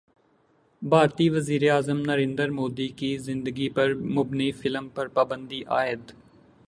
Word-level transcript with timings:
بھارتی 0.81 1.29
وزیراعظم 1.29 1.97
نریندر 2.01 2.49
مودی 2.49 2.87
کی 2.87 3.17
زندگی 3.17 3.69
پر 3.69 3.93
مبنی 3.93 4.51
فلم 4.51 4.89
پر 4.89 5.07
پابندی 5.07 5.61
عائد 5.63 6.11